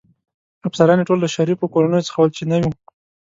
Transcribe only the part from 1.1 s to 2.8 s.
له شریفو کورنیو څخه ول، چې نه و.